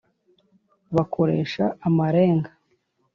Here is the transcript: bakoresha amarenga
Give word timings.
bakoresha 0.95 1.63
amarenga 1.87 2.49